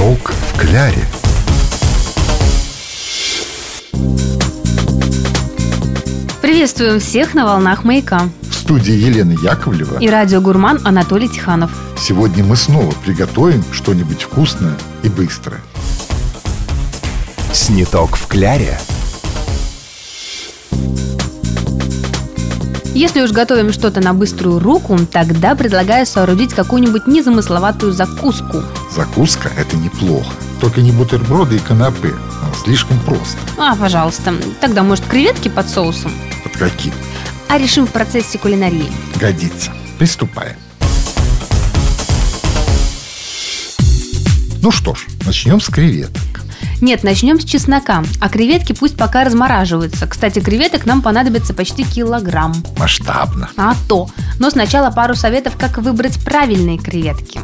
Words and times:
Сниток 0.00 0.32
в 0.32 0.58
кляре. 0.58 1.04
Приветствуем 6.40 7.00
всех 7.00 7.34
на 7.34 7.44
волнах 7.44 7.84
маяка. 7.84 8.22
В 8.40 8.54
студии 8.54 8.94
Елена 8.94 9.32
Яковлева. 9.32 9.98
И 9.98 10.08
радиогурман 10.08 10.80
Анатолий 10.84 11.28
Тиханов. 11.28 11.70
Сегодня 11.98 12.42
мы 12.42 12.56
снова 12.56 12.90
приготовим 13.04 13.62
что-нибудь 13.72 14.22
вкусное 14.22 14.74
и 15.02 15.10
быстрое. 15.10 15.60
Сниток 17.52 18.16
в 18.16 18.26
кляре. 18.26 18.78
Если 22.94 23.20
уж 23.20 23.32
готовим 23.32 23.70
что-то 23.70 24.00
на 24.00 24.14
быструю 24.14 24.60
руку, 24.60 24.98
тогда 25.12 25.54
предлагаю 25.54 26.06
соорудить 26.06 26.54
какую-нибудь 26.54 27.06
незамысловатую 27.06 27.92
закуску. 27.92 28.62
Закуска– 28.90 29.50
это 29.56 29.76
неплохо. 29.76 30.34
Только 30.60 30.80
не 30.80 30.90
бутерброды 30.92 31.56
и 31.56 31.58
канапе. 31.58 32.12
Слишком 32.64 32.98
просто. 33.00 33.38
А, 33.56 33.76
пожалуйста. 33.76 34.34
Тогда, 34.60 34.82
может, 34.82 35.04
креветки 35.06 35.48
под 35.48 35.68
соусом? 35.68 36.12
Под 36.42 36.56
каким? 36.56 36.92
А 37.48 37.58
решим 37.58 37.86
в 37.86 37.90
процессе 37.92 38.38
кулинарии. 38.38 38.90
Годится. 39.16 39.72
Приступаем. 39.98 40.56
Ну 44.62 44.70
что 44.70 44.94
ж, 44.94 45.06
начнем 45.24 45.60
с 45.60 45.68
креветок. 45.68 46.29
Нет, 46.80 47.02
начнем 47.02 47.38
с 47.38 47.44
чеснока, 47.44 48.02
а 48.20 48.28
креветки 48.28 48.72
пусть 48.72 48.96
пока 48.96 49.24
размораживаются. 49.24 50.06
Кстати, 50.06 50.38
креветок 50.40 50.86
нам 50.86 51.02
понадобится 51.02 51.52
почти 51.52 51.84
килограмм. 51.84 52.54
Масштабно. 52.78 53.50
А 53.56 53.74
то. 53.88 54.08
Но 54.38 54.50
сначала 54.50 54.90
пару 54.90 55.14
советов, 55.14 55.54
как 55.58 55.78
выбрать 55.78 56.22
правильные 56.24 56.78
креветки. 56.78 57.40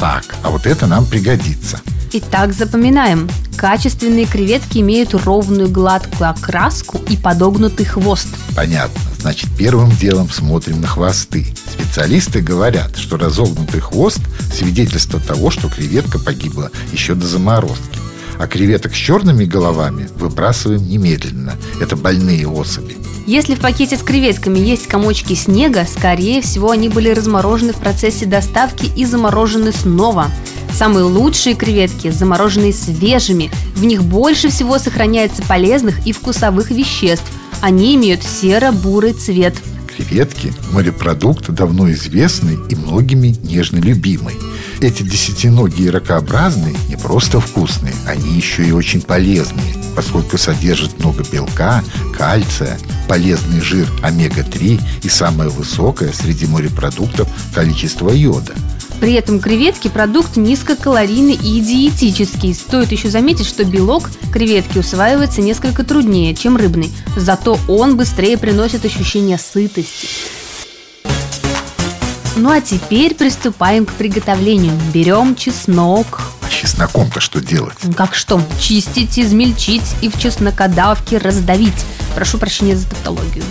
Так, 0.00 0.24
а 0.42 0.50
вот 0.50 0.66
это 0.66 0.86
нам 0.86 1.06
пригодится. 1.06 1.80
Итак, 2.14 2.52
запоминаем. 2.52 3.28
Качественные 3.56 4.26
креветки 4.26 4.78
имеют 4.78 5.14
ровную 5.14 5.70
гладкую 5.70 6.28
окраску 6.28 7.00
и 7.08 7.16
подогнутый 7.16 7.86
хвост. 7.86 8.28
Понятно. 8.54 9.00
Значит, 9.18 9.48
первым 9.56 9.90
делом 9.92 10.28
смотрим 10.28 10.80
на 10.80 10.88
хвосты. 10.88 11.46
Специалисты 11.72 12.40
говорят, 12.40 12.98
что 12.98 13.16
разогнутый 13.16 13.80
хвост– 13.80 14.20
свидетельство 14.52 15.20
того, 15.20 15.50
что 15.50 15.68
креветка 15.68 16.18
погибла 16.18 16.70
еще 16.92 17.14
до 17.14 17.26
заморозки. 17.26 17.91
А 18.42 18.48
креветок 18.48 18.92
с 18.92 18.96
черными 18.96 19.44
головами 19.44 20.08
выбрасываем 20.16 20.84
немедленно. 20.84 21.54
Это 21.80 21.94
больные 21.94 22.48
особи. 22.48 22.96
Если 23.24 23.54
в 23.54 23.60
пакете 23.60 23.96
с 23.96 24.02
креветками 24.02 24.58
есть 24.58 24.88
комочки 24.88 25.34
снега, 25.34 25.86
скорее 25.88 26.42
всего, 26.42 26.72
они 26.72 26.88
были 26.88 27.10
разморожены 27.10 27.72
в 27.72 27.76
процессе 27.76 28.26
доставки 28.26 28.90
и 28.96 29.04
заморожены 29.04 29.70
снова. 29.70 30.26
Самые 30.74 31.04
лучшие 31.04 31.54
креветки 31.54 32.10
замороженные 32.10 32.72
свежими. 32.72 33.48
В 33.76 33.84
них 33.84 34.02
больше 34.02 34.48
всего 34.48 34.80
сохраняется 34.80 35.42
полезных 35.42 36.04
и 36.04 36.10
вкусовых 36.10 36.72
веществ. 36.72 37.30
Они 37.60 37.94
имеют 37.94 38.24
серо-бурый 38.24 39.12
цвет. 39.12 39.54
Креветки– 39.96 40.52
морепродукт 40.72 41.48
давно 41.50 41.92
известный 41.92 42.58
и 42.68 42.74
многими 42.74 43.36
нежно 43.44 43.76
любимый. 43.76 44.34
Эти 44.82 45.04
десятиногие 45.04 45.90
ракообразные 45.90 46.74
не 46.88 46.96
просто 46.96 47.38
вкусные, 47.38 47.94
они 48.04 48.34
еще 48.34 48.64
и 48.64 48.72
очень 48.72 49.00
полезные, 49.00 49.76
поскольку 49.94 50.36
содержат 50.36 50.98
много 50.98 51.22
белка, 51.30 51.84
кальция, 52.18 52.80
полезный 53.08 53.60
жир 53.60 53.86
омега-3 54.02 54.82
и 55.04 55.08
самое 55.08 55.50
высокое 55.50 56.12
среди 56.12 56.46
морепродуктов 56.46 57.28
количество 57.54 58.10
йода– 58.10 58.54
при 59.00 59.14
этом 59.14 59.40
креветки– 59.40 59.88
продукт 59.92 60.36
низкокалорийный 60.36 61.34
и 61.34 61.60
диетический. 61.60 62.54
Стоит 62.54 62.92
еще 62.92 63.10
заметить, 63.10 63.46
что 63.48 63.64
белок 63.64 64.08
креветки 64.32 64.78
усваивается 64.78 65.40
несколько 65.40 65.82
труднее, 65.82 66.36
чем 66.36 66.56
рыбный. 66.56 66.92
Зато 67.16 67.58
он 67.66 67.96
быстрее 67.96 68.38
приносит 68.38 68.84
ощущение 68.84 69.38
сытости. 69.38 70.06
Ну 72.36 72.50
а 72.50 72.60
теперь 72.60 73.14
приступаем 73.14 73.84
к 73.84 73.92
приготовлению. 73.92 74.72
Берем 74.92 75.36
чеснок. 75.36 76.20
А 76.40 76.48
чесноком-то 76.48 77.20
что 77.20 77.40
делать? 77.40 77.76
Как 77.94 78.14
что? 78.14 78.40
Чистить, 78.58 79.18
измельчить 79.18 79.94
и 80.00 80.08
в 80.08 80.18
чеснокодавке 80.18 81.18
раздавить. 81.18 81.84
Прошу 82.14 82.38
прощения 82.38 82.76
за 82.76 82.88
тавтологию. 82.88 83.44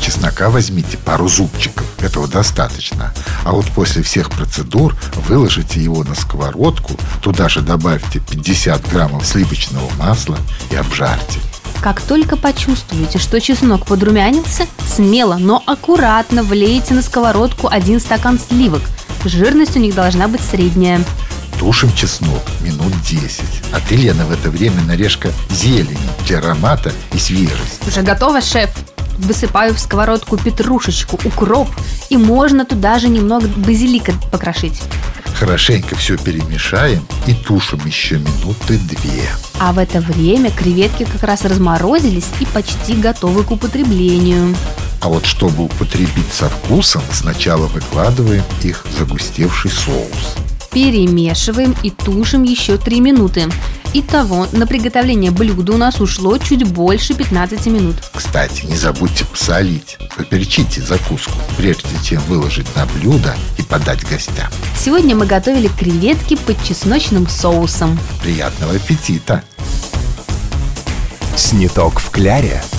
Чеснока 0.00 0.50
возьмите 0.50 0.98
пару 0.98 1.28
зубчиков, 1.28 1.86
этого 2.00 2.28
достаточно. 2.28 3.14
А 3.44 3.52
вот 3.52 3.66
после 3.68 4.02
всех 4.02 4.30
процедур 4.30 4.94
выложите 5.26 5.82
его 5.82 6.04
на 6.04 6.14
сковородку, 6.14 6.96
туда 7.22 7.48
же 7.48 7.62
добавьте 7.62 8.20
50 8.20 8.90
граммов 8.90 9.26
сливочного 9.26 9.90
масла 9.98 10.38
и 10.70 10.76
обжарьте. 10.76 11.40
Как 11.86 12.00
только 12.00 12.36
почувствуете, 12.36 13.20
что 13.20 13.40
чеснок 13.40 13.86
подрумянился, 13.86 14.66
смело, 14.92 15.36
но 15.38 15.62
аккуратно 15.66 16.42
влейте 16.42 16.94
на 16.94 17.00
сковородку 17.00 17.68
один 17.68 18.00
стакан 18.00 18.40
сливок. 18.40 18.82
Жирность 19.24 19.76
у 19.76 19.78
них 19.78 19.94
должна 19.94 20.26
быть 20.26 20.40
средняя. 20.40 21.00
Тушим 21.60 21.92
чеснок 21.92 22.42
минут 22.60 22.92
10. 23.08 23.40
А 23.72 23.78
ты, 23.88 23.94
Лена, 23.94 24.26
в 24.26 24.32
это 24.32 24.50
время 24.50 24.82
нарежь-ка 24.82 25.30
зелени 25.48 25.96
для 26.26 26.38
аромата 26.38 26.92
и 27.12 27.18
свежести. 27.18 27.86
Уже 27.86 28.02
готово, 28.02 28.40
шеф? 28.40 28.70
Высыпаю 29.18 29.72
в 29.72 29.78
сковородку 29.78 30.38
петрушечку, 30.38 31.20
укроп 31.24 31.68
и 32.10 32.16
можно 32.16 32.64
туда 32.64 32.98
же 32.98 33.06
немного 33.06 33.46
базилика 33.46 34.12
покрошить. 34.32 34.82
Хорошенько 35.38 35.94
все 35.96 36.16
перемешаем 36.16 37.06
и 37.26 37.34
тушим 37.34 37.80
еще 37.84 38.16
минуты 38.16 38.78
две. 38.78 39.28
А 39.60 39.74
в 39.74 39.78
это 39.78 40.00
время 40.00 40.50
креветки 40.50 41.04
как 41.04 41.22
раз 41.24 41.44
разморозились 41.44 42.24
и 42.40 42.46
почти 42.46 42.94
готовы 42.94 43.44
к 43.44 43.50
употреблению. 43.50 44.56
А 45.02 45.08
вот 45.08 45.26
чтобы 45.26 45.64
употребить 45.64 46.32
со 46.32 46.48
вкусом, 46.48 47.02
сначала 47.12 47.66
выкладываем 47.66 48.44
их 48.62 48.86
в 48.86 48.98
загустевший 48.98 49.70
соус. 49.70 50.36
Перемешиваем 50.72 51.76
и 51.82 51.90
тушим 51.90 52.42
еще 52.42 52.78
3 52.78 53.00
минуты. 53.00 53.50
Итого, 53.94 54.46
на 54.52 54.66
приготовление 54.66 55.30
блюда 55.30 55.72
у 55.72 55.76
нас 55.76 56.00
ушло 56.00 56.38
чуть 56.38 56.64
больше 56.64 57.14
15 57.14 57.66
минут. 57.66 57.96
Кстати, 58.14 58.66
не 58.66 58.76
забудьте 58.76 59.24
посолить. 59.24 59.98
Поперчите 60.16 60.80
закуску, 60.82 61.38
прежде 61.56 61.88
чем 62.04 62.20
выложить 62.22 62.66
на 62.76 62.86
блюдо 62.86 63.34
и 63.58 63.62
подать 63.62 64.08
гостям. 64.08 64.48
Сегодня 64.78 65.16
мы 65.16 65.26
готовили 65.26 65.68
креветки 65.68 66.36
под 66.36 66.62
чесночным 66.64 67.28
соусом. 67.28 67.98
Приятного 68.22 68.74
аппетита! 68.74 69.42
Сниток 71.36 72.00
в 72.00 72.10
кляре– 72.10 72.62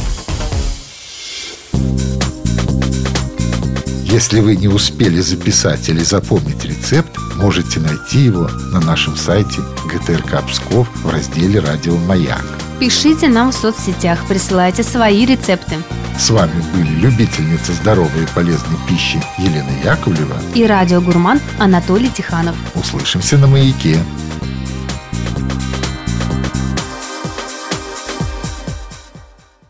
Если 4.10 4.40
вы 4.40 4.56
не 4.56 4.70
успели 4.70 5.20
записать 5.20 5.90
или 5.90 6.00
запомнить 6.00 6.57
рецепт, 6.78 7.18
можете 7.36 7.80
найти 7.80 8.20
его 8.20 8.50
на 8.72 8.80
нашем 8.80 9.16
сайте 9.16 9.62
ГТРК 9.86 10.46
Псков 10.48 10.88
в 11.04 11.10
разделе 11.10 11.60
«Радио 11.60 11.98
Маяк». 11.98 12.46
Пишите 12.80 13.28
нам 13.28 13.52
в 13.52 13.56
соцсетях, 13.56 14.20
присылайте 14.28 14.84
свои 14.84 15.26
рецепты. 15.26 15.76
С 16.20 16.30
вами 16.30 16.64
были 16.74 16.90
любительница 17.00 17.74
здоровой 17.74 18.24
и 18.24 18.36
полезной 18.36 18.78
пищи 18.88 19.22
Елена 19.38 19.72
Яковлева 19.84 20.36
и 20.56 20.66
радиогурман 20.66 21.40
Анатолий 21.60 22.10
Тиханов. 22.10 22.56
Услышимся 22.76 23.38
на 23.38 23.48
«Маяке». 23.48 24.00